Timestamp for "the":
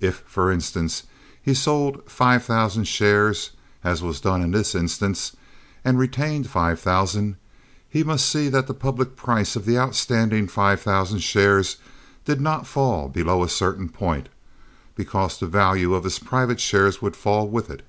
8.66-8.74, 9.66-9.78, 15.38-15.46